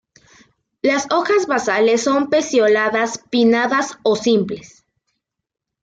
Las 0.81 1.05
hojas 1.11 1.45
basales 1.45 2.01
son 2.03 2.31
pecioladas, 2.31 3.23
pinnadas 3.29 3.99
o 4.01 4.15
simples. 4.15 4.83